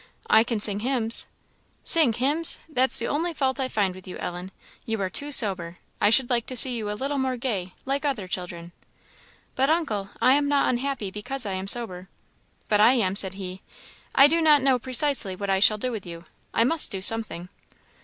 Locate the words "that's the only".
2.67-3.35